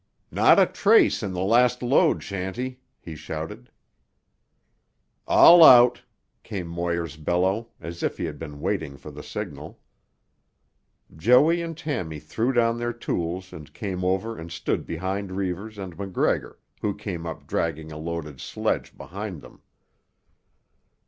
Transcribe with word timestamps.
"Not 0.31 0.57
a 0.57 0.65
trace 0.65 1.21
in 1.21 1.31
the 1.31 1.43
last 1.43 1.83
load, 1.83 2.23
Shanty!" 2.23 2.79
he 2.99 3.15
shouted. 3.15 3.69
"All 5.27 5.63
out!" 5.63 6.01
came 6.41 6.65
Moir's 6.67 7.17
bellow, 7.17 7.67
as 7.79 8.01
if 8.01 8.17
he 8.17 8.25
had 8.25 8.39
been 8.39 8.61
waiting 8.61 8.97
for 8.97 9.11
the 9.11 9.21
signal. 9.21 9.79
Joey 11.15 11.61
and 11.61 11.77
Tammy 11.77 12.17
threw 12.19 12.51
down 12.51 12.79
their 12.79 12.93
tools 12.93 13.53
and 13.53 13.71
came 13.75 14.03
over 14.03 14.35
and 14.39 14.51
stood 14.51 14.87
behind 14.87 15.31
Reivers 15.33 15.77
and 15.77 15.95
MacGregor 15.95 16.57
who 16.81 16.95
came 16.95 17.27
up 17.27 17.45
dragging 17.45 17.91
a 17.91 17.97
loaded 17.99 18.41
sledge 18.41 18.97
behind 18.97 19.43
them. 19.43 19.61